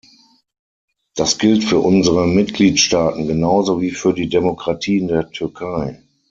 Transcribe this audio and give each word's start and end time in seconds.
Das 1.13 1.37
gilt 1.37 1.63
für 1.63 1.77
unsere 1.79 2.25
Mitgliedstaaten 2.25 3.27
genauso 3.27 3.81
wie 3.81 3.91
für 3.91 4.15
die 4.15 4.29
Demokratie 4.29 4.97
in 4.97 5.07
der 5.07 5.29
Türkei. 5.29 6.01